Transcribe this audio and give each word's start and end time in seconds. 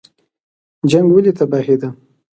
جنګ 0.89 1.07
ولې 1.13 1.31
تباهي 1.37 1.75
ده؟ 1.81 1.89